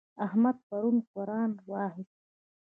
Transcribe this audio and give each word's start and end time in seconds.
احمد 0.25 0.57
پرون 0.67 0.97
قرآن 1.13 1.51
واخيست. 1.69 2.19